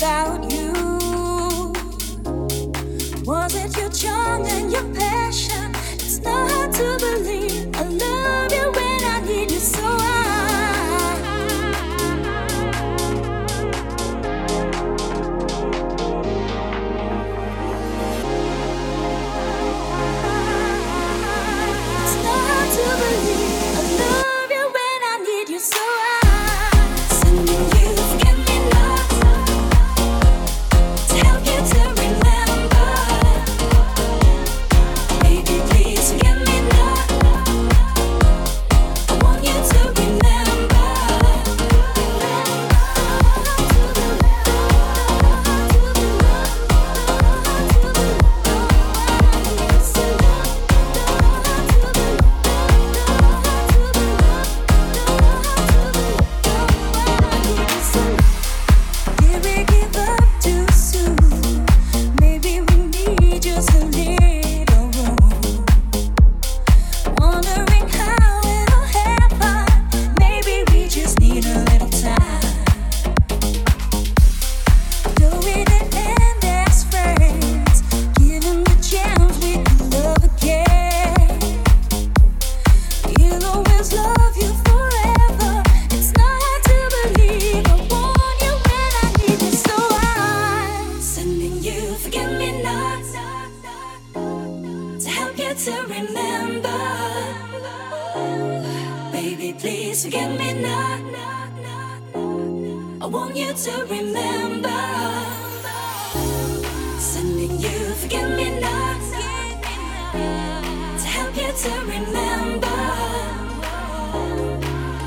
[0.00, 0.72] without you?
[3.26, 5.74] Was it your charm and your passion?
[5.92, 6.49] It's not.
[99.90, 101.00] Please forgive me now.
[103.00, 104.68] I want you to remember.
[107.00, 109.00] Sending you forgive me now
[110.96, 112.78] to help you to remember.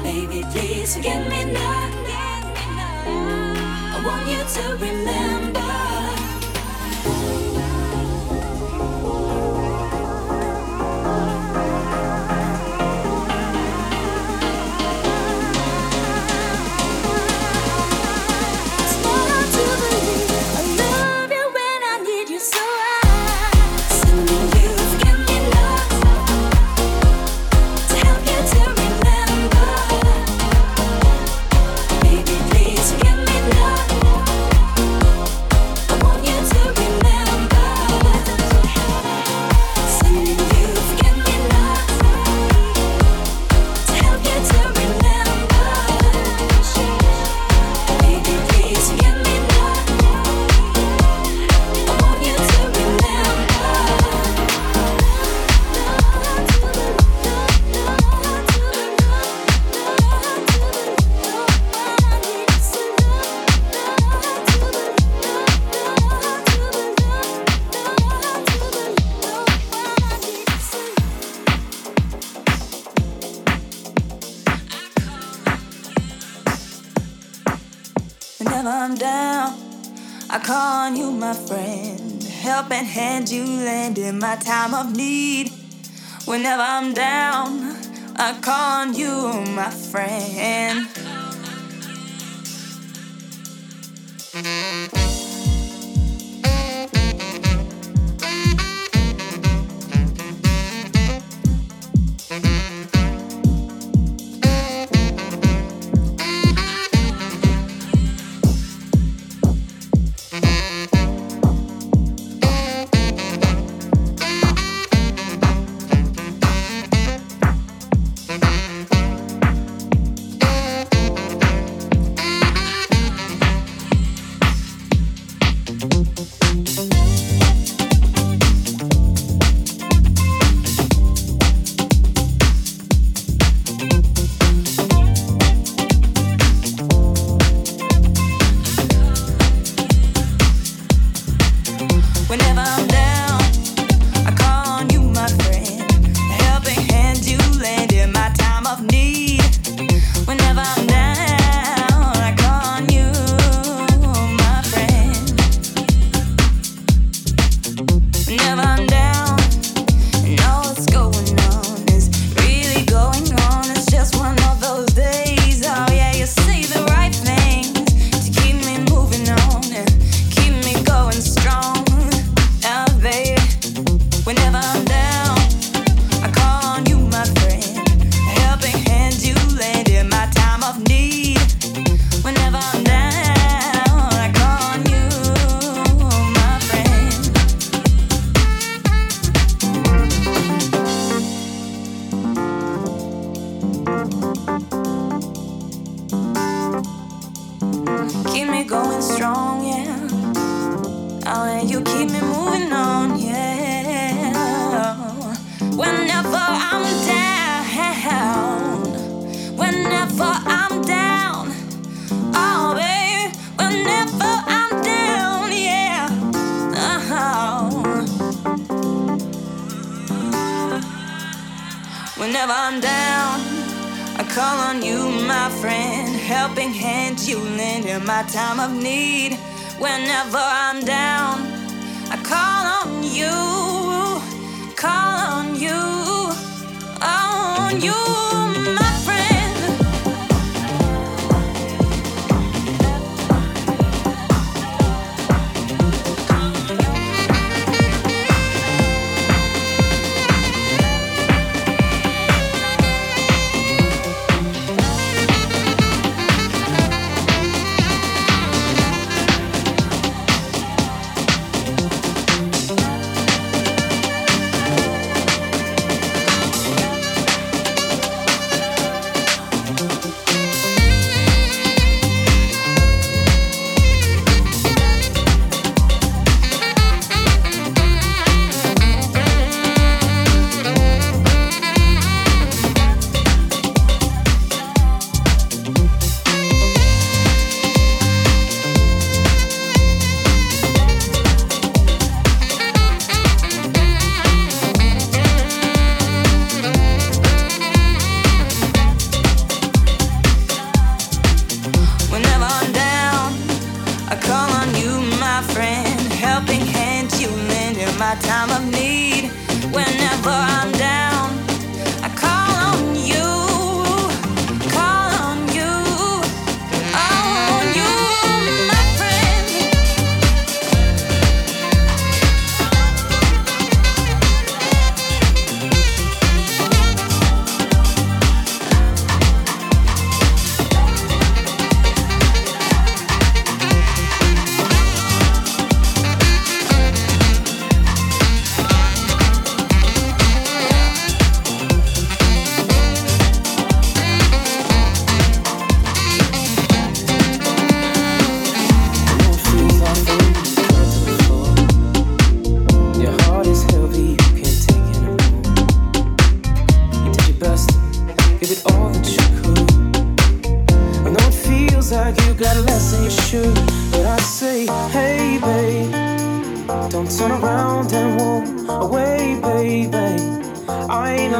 [0.04, 1.90] Baby, please forgive me now.
[3.96, 5.53] I want you to remember.
[86.44, 87.78] Whenever I'm down,
[88.18, 90.83] I call on you, my friend.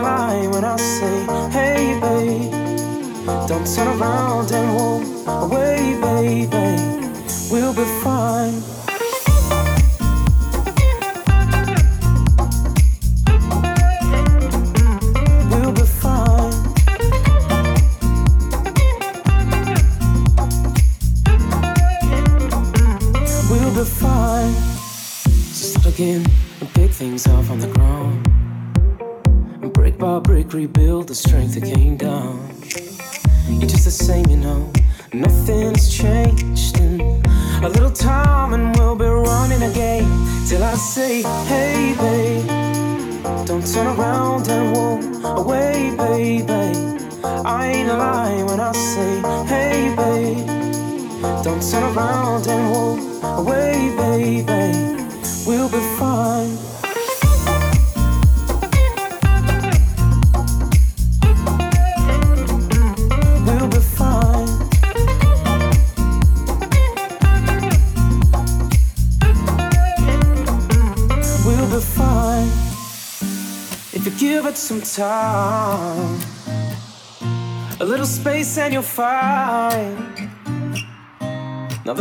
[0.04, 1.16] lie when I say,
[1.56, 2.52] hey, babe.
[3.48, 6.72] Don't turn around and walk away, baby.
[7.50, 8.73] We'll be fine.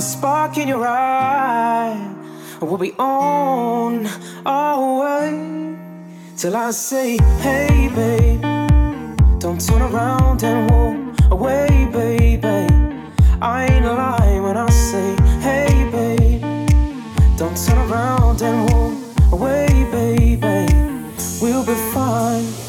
[0.02, 2.14] spark in your eye
[2.60, 4.06] will be on
[4.44, 5.76] our way
[6.36, 8.42] till I say, Hey, babe,
[9.38, 12.66] don't turn around and walk away, baby.
[13.40, 16.42] I ain't lying when I say, Hey, babe,
[17.36, 20.66] don't turn around and walk away, baby.
[21.40, 22.61] We'll be fine.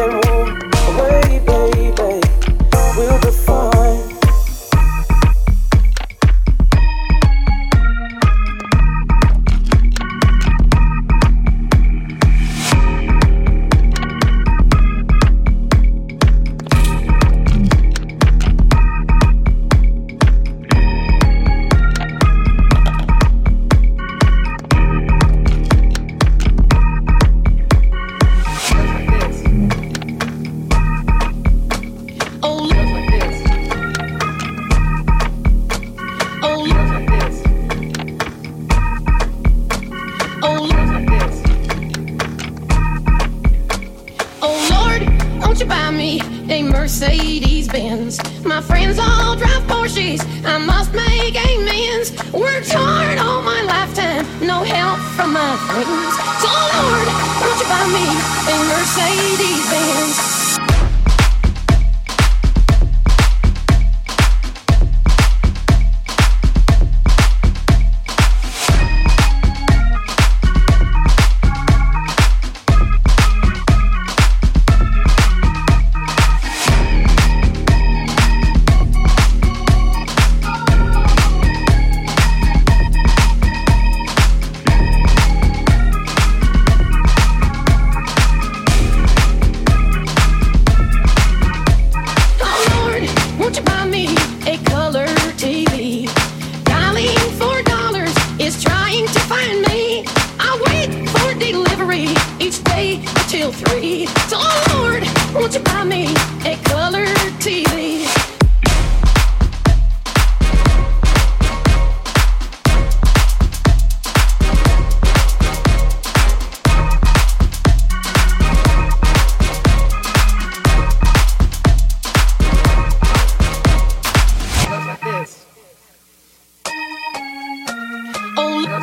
[0.00, 0.29] el mundo.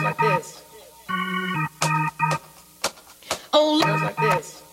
[0.07, 0.63] like this.
[3.51, 4.63] Oh, sounds like this.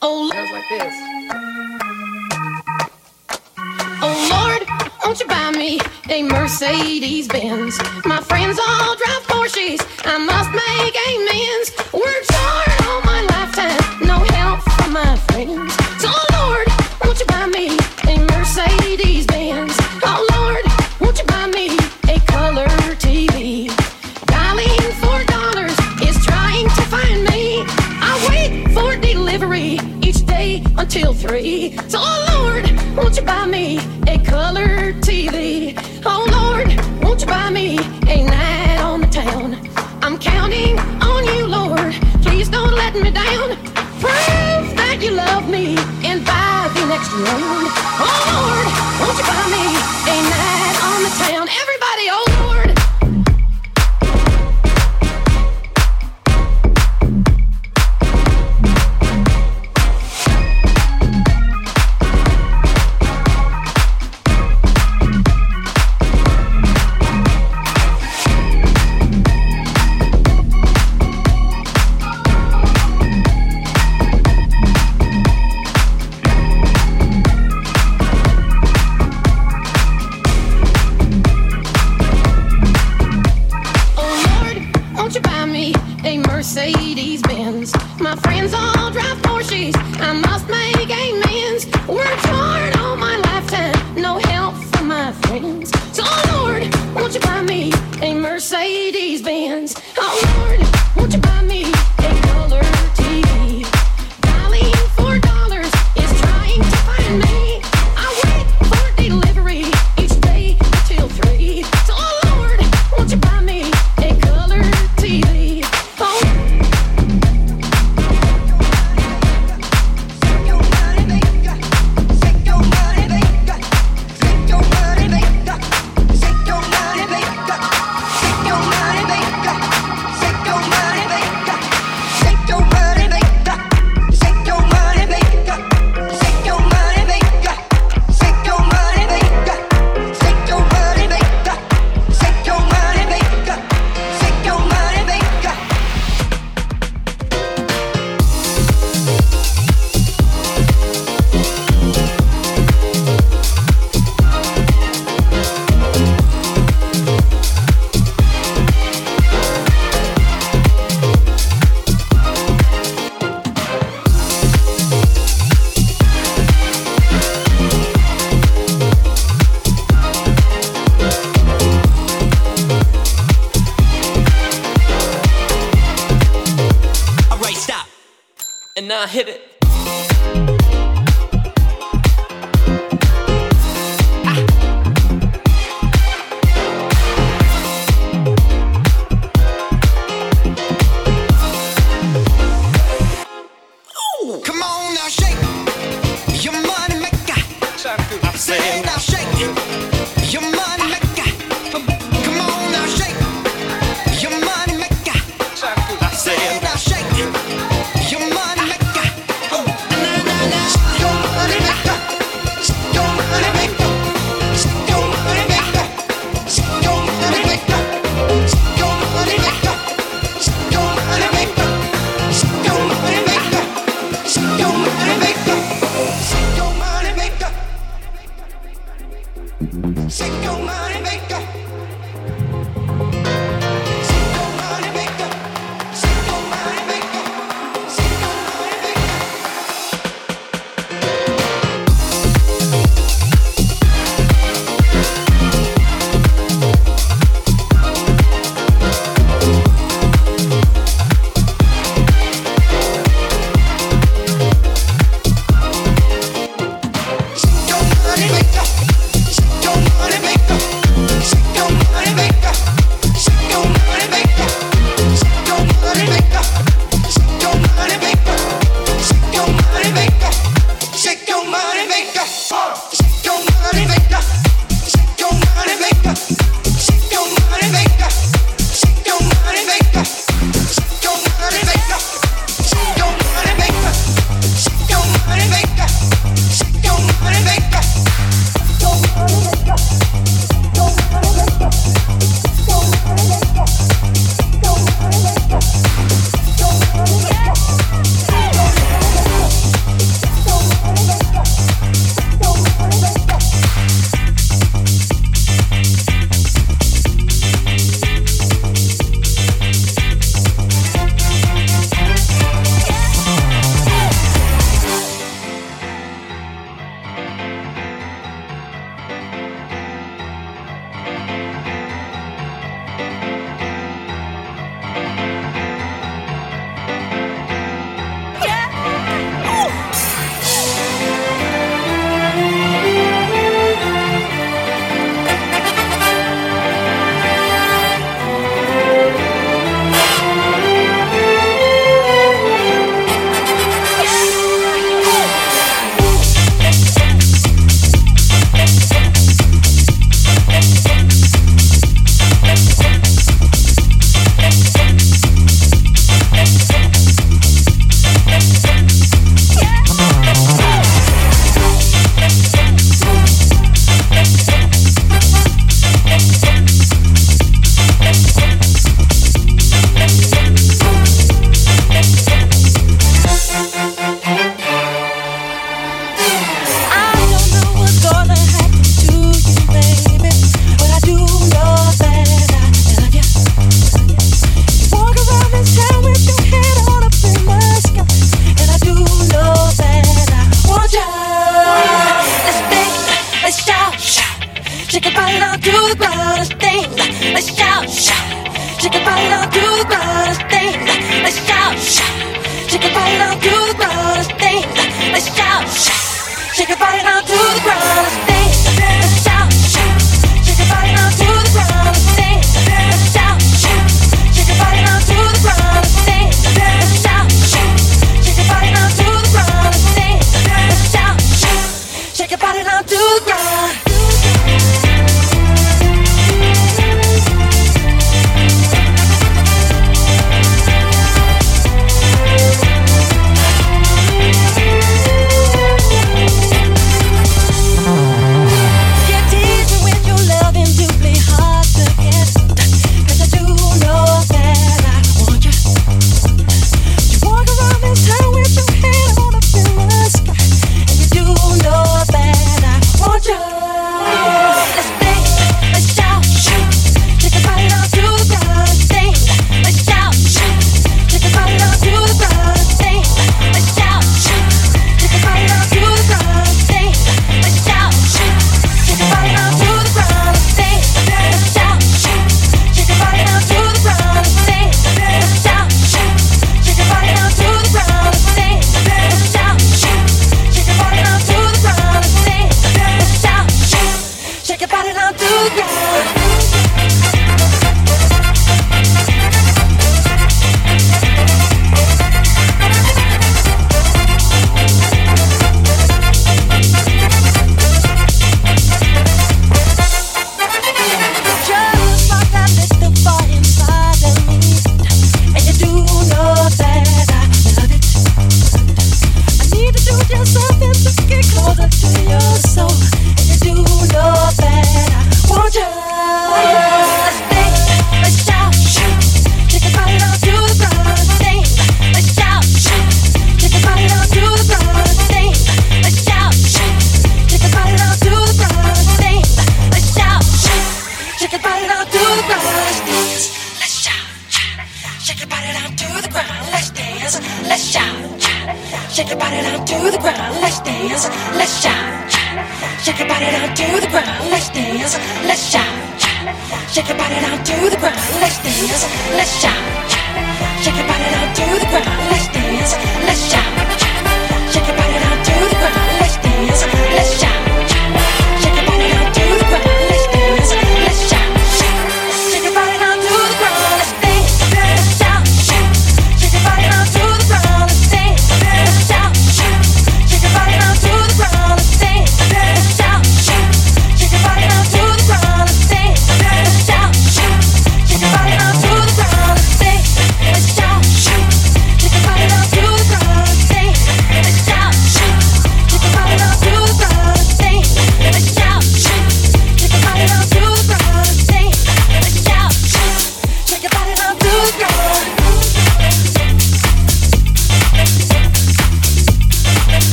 [0.00, 0.94] Oh, sounds like this.
[4.00, 4.62] Oh Lord,
[5.04, 7.78] won't you buy me a Mercedes Benz?
[8.06, 9.80] My friends all drive Porsches.
[10.06, 11.75] I must make amends.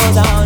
[0.00, 0.39] The devil's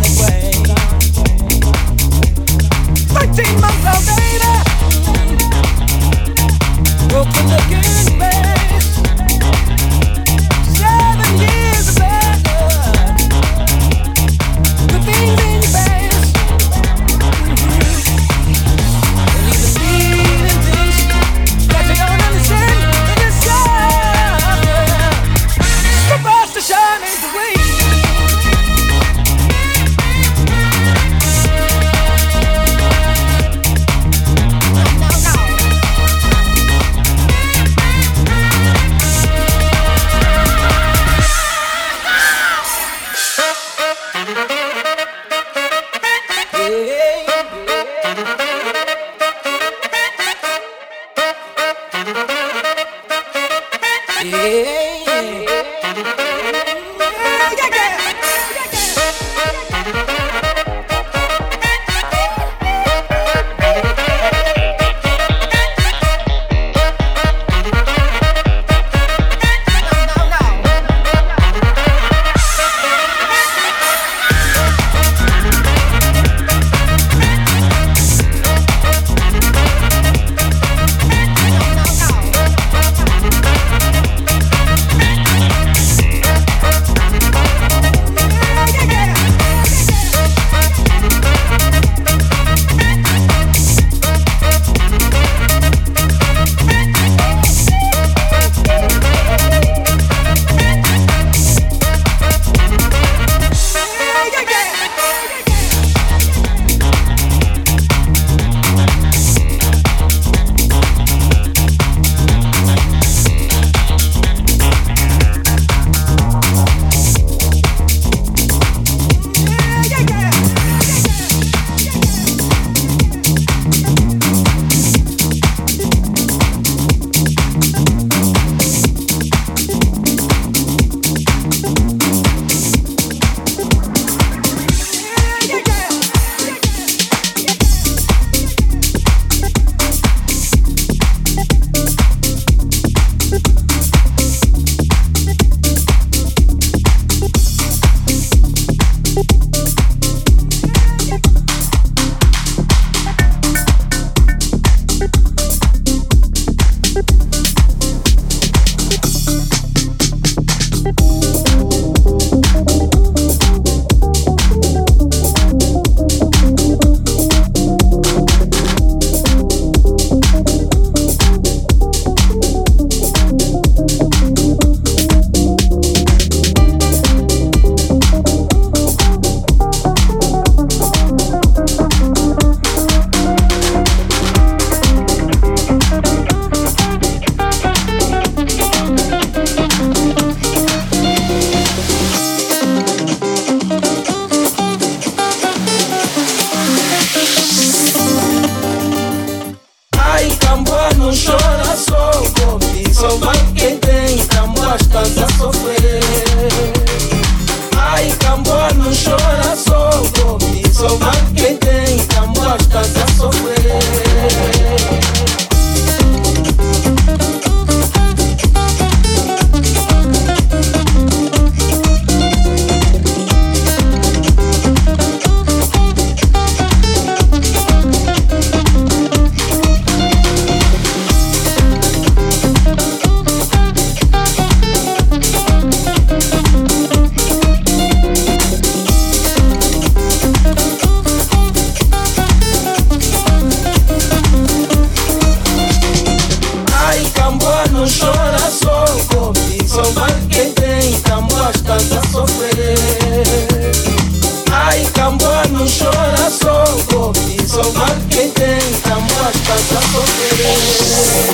[255.67, 260.47] chora só golpe Só vale quem tem Camboa está a sofrer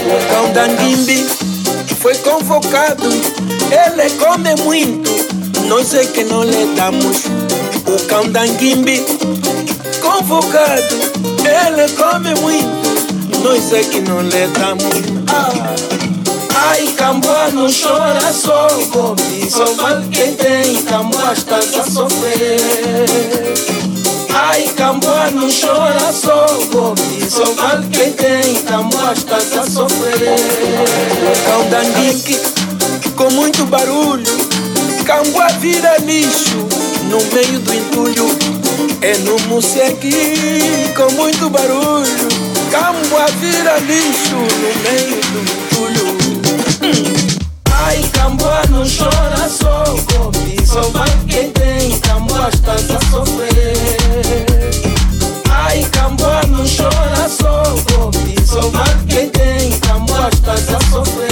[0.05, 1.25] O cão da Ndimbi
[1.99, 5.11] foi convocado Ele come muito
[5.67, 7.25] Nós é que não lhe damos.
[7.87, 9.05] O cão da Ndimbi
[10.01, 10.95] Convocado
[11.45, 14.83] Ele come muito Nós é que não lhe damos.
[15.27, 16.00] Ah.
[16.63, 22.59] Ai, Camboa não chora só golpe Só vale quem tem, Camboa está a sofrer.
[24.29, 30.35] Ai, Camboa não chora só golpe Só vale quem tem, Camboa está a sofrer.
[31.47, 32.39] Cão dandique,
[33.15, 34.23] com muito barulho.
[35.03, 36.67] Camboa vira lixo
[37.09, 38.27] no meio do entulho.
[39.01, 40.13] É no Musequi,
[40.95, 42.29] com muito barulho.
[42.69, 45.70] Camboa vira lixo no meio do entulho
[47.71, 49.83] Ai, Camboa não chora só
[50.13, 53.75] come Só vai quem tem Camboa está a sofrer.
[55.49, 57.63] Ai, Camboa não chora só
[57.93, 61.30] come Só vai quem tem Camboa está a sofrer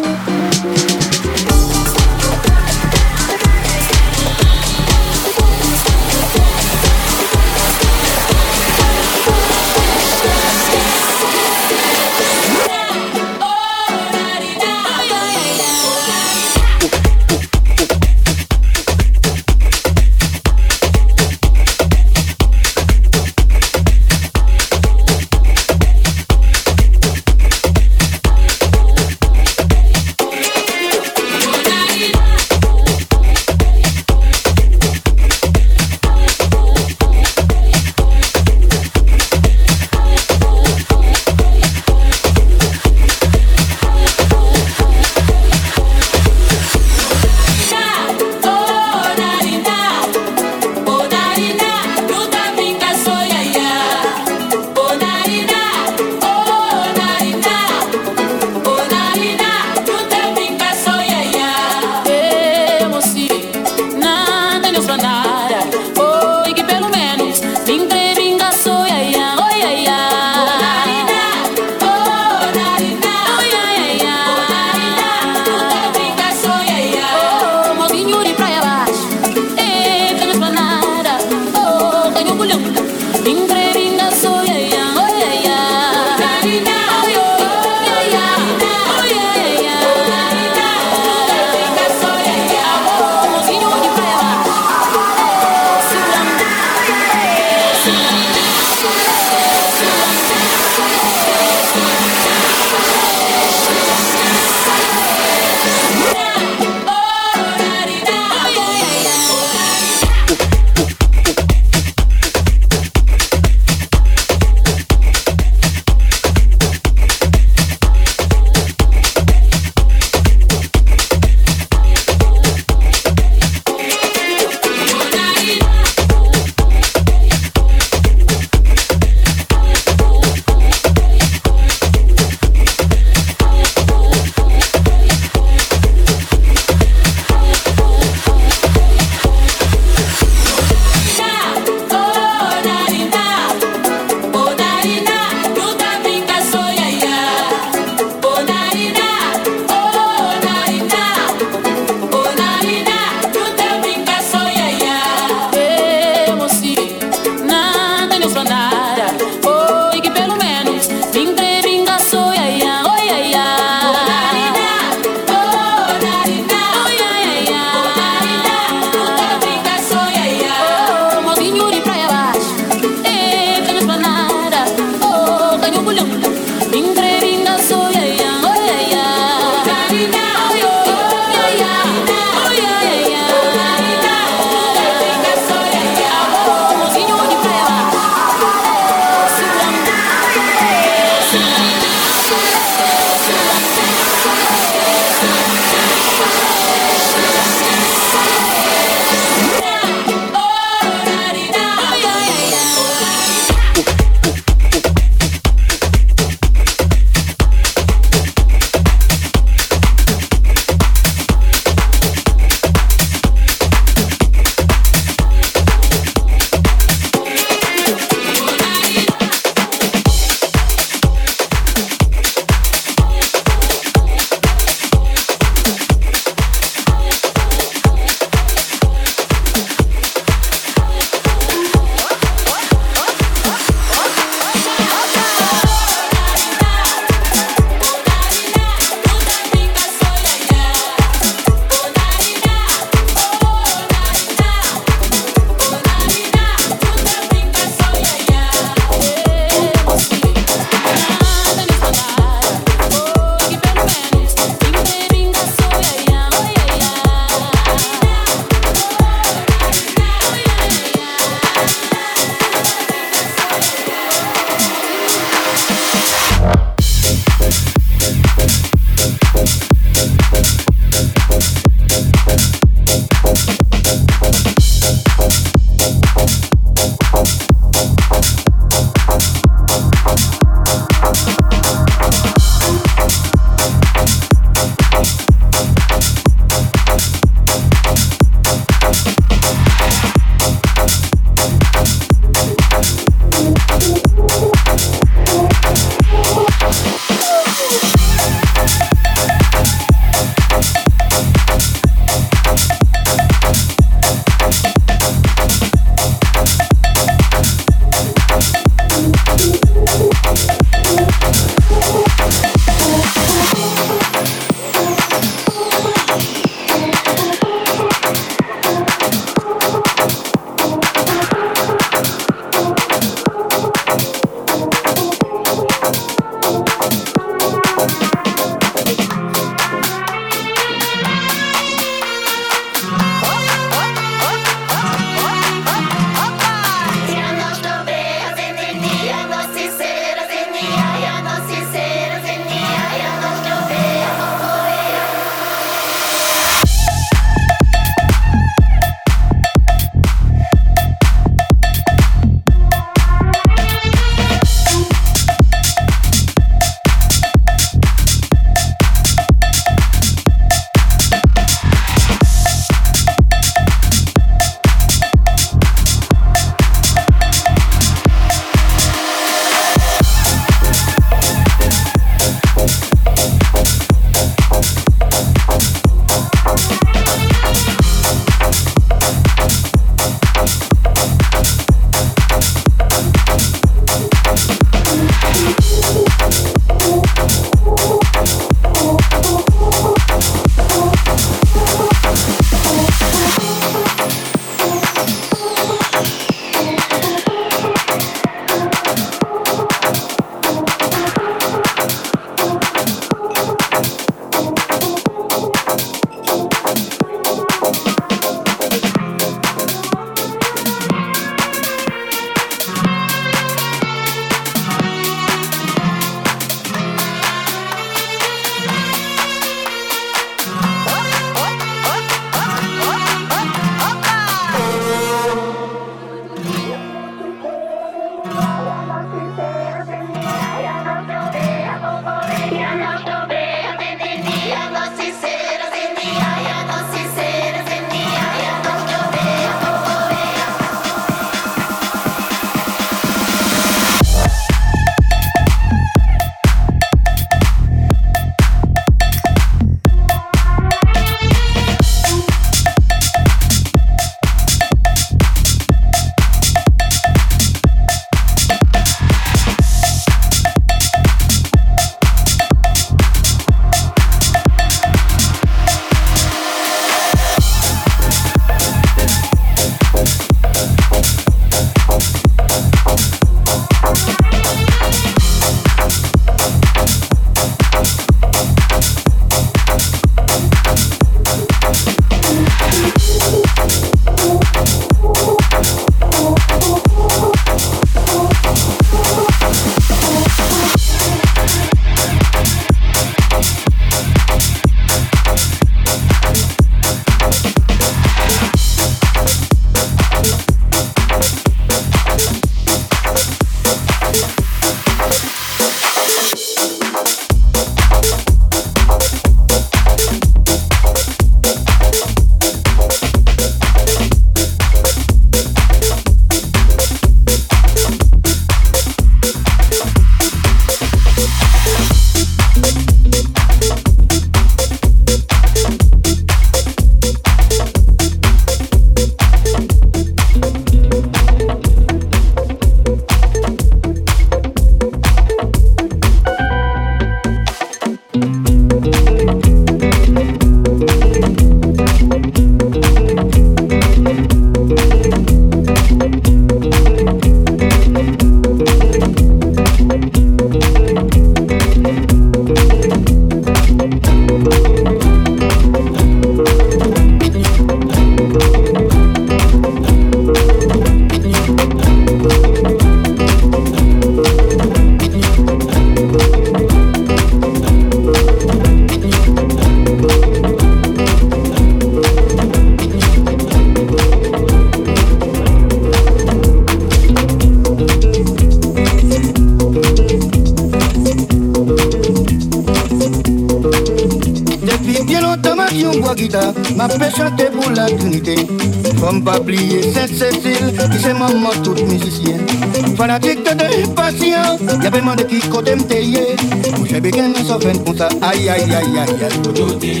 [598.00, 599.32] kota ay ay ay ay ay.
[599.44, 600.00] Koto te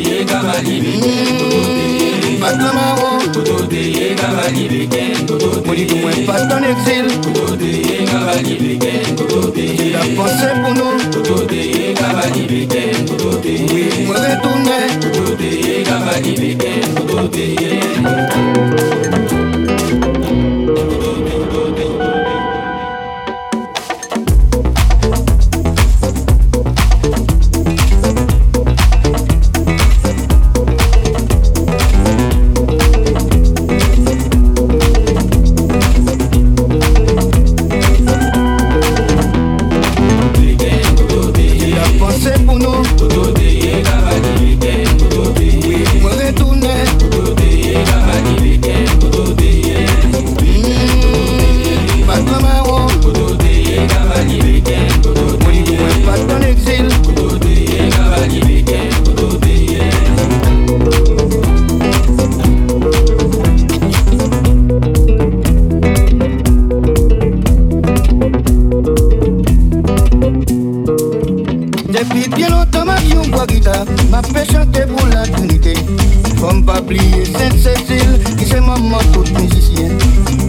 [78.50, 79.88] c'est maman pour musicien.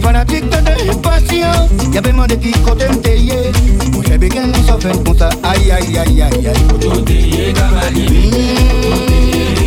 [0.02, 3.52] Fanatique de passion, y'avait demandé qui côté m'teye.
[3.92, 5.28] Mon cher béguin, nous s'en fait pour ça.
[5.42, 7.54] Aïe, aïe, aïe, aïe, aïe.
[7.54, 8.06] Kavali.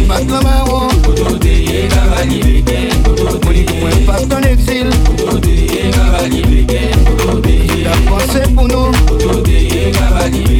[0.08, 0.88] Patlama o.
[1.06, 2.64] Kototeye kavali.
[3.04, 3.66] Kototeye.
[3.82, 4.90] Mwen pas ton exil.
[5.06, 6.42] Kototeye kavali.
[7.18, 7.84] Kototeye.
[7.84, 8.92] La pensée pour nous.
[9.08, 10.55] Kototeye kavali.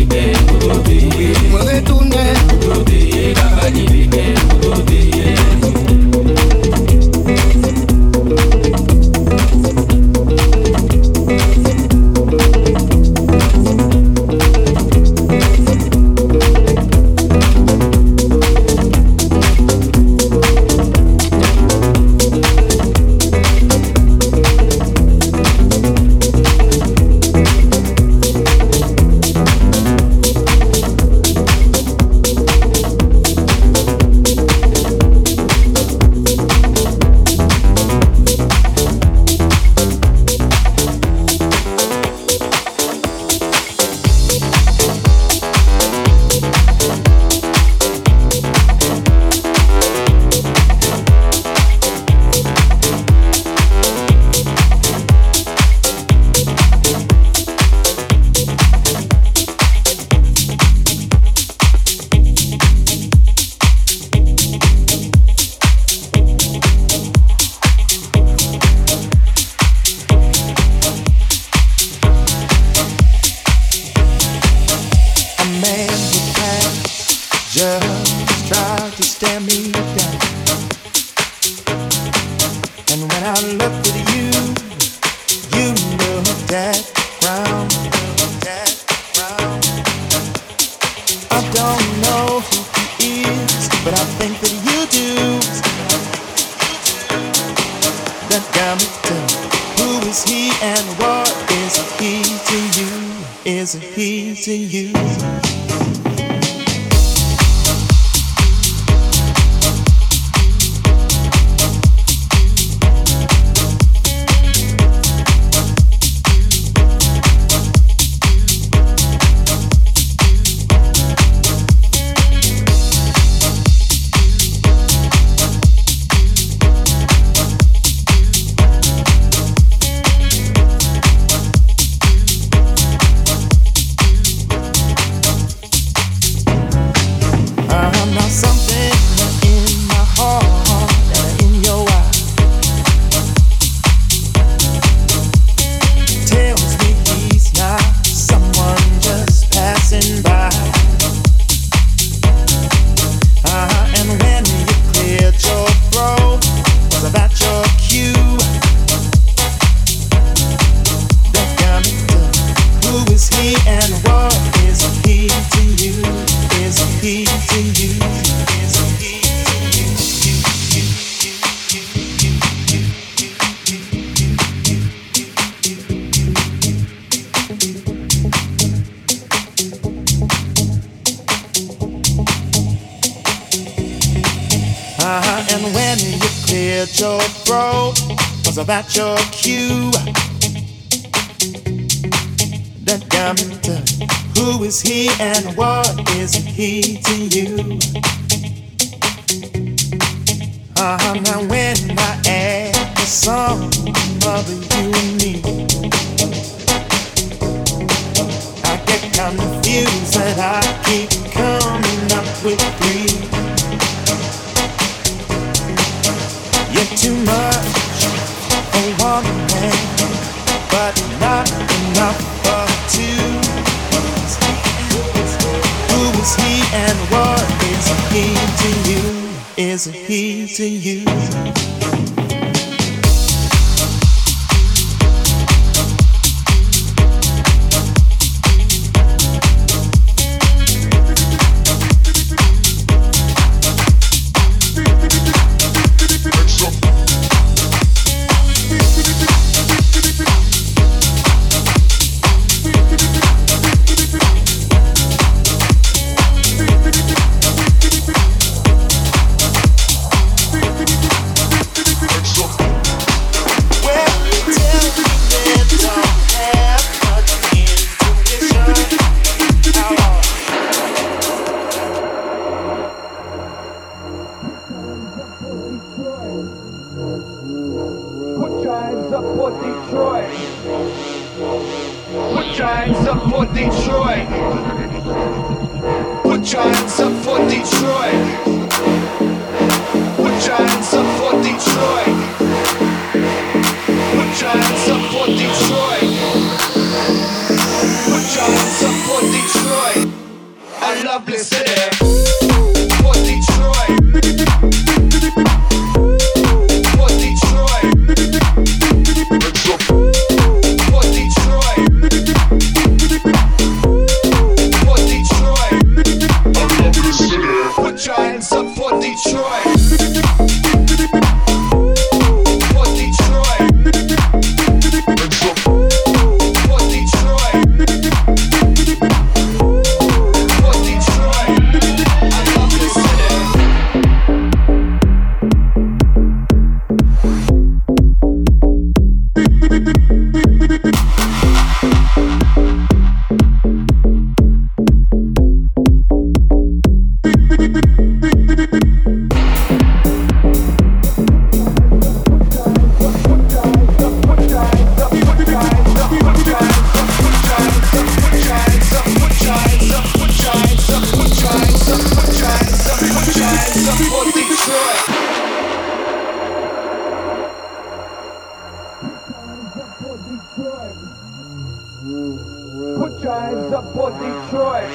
[373.76, 374.90] up for Detroit.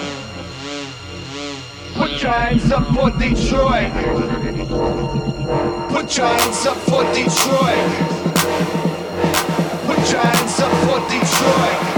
[1.92, 3.92] Put your hands up for Detroit.
[5.90, 7.90] Put your hands up for Detroit.
[9.84, 11.89] Put your hands up for Detroit.